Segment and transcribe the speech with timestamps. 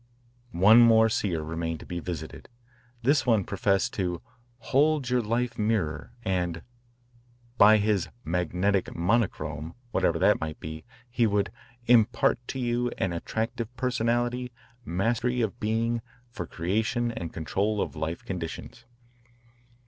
[0.55, 2.49] One more seer remained to be visited.
[3.03, 4.19] This one professed to
[4.57, 6.63] "hold your life mirror" and
[7.59, 11.51] by his "magnetic monochrome," whatever that might be, he would
[11.85, 14.51] "impart to you an attractive personality,
[14.83, 18.85] mastery of being, for creation and control of life conditions."